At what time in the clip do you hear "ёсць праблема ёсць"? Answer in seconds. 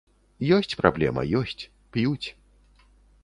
0.55-1.63